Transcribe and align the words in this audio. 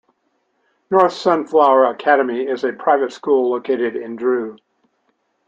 North 0.89 1.13
Sunflower 1.13 1.85
Academy 1.85 2.41
is 2.47 2.63
a 2.63 2.73
private 2.73 3.11
school 3.13 3.51
located 3.51 3.95
in 3.95 4.15
Drew. 4.15 4.57